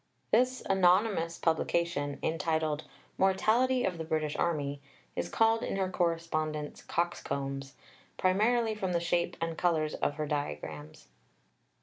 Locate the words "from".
8.73-8.93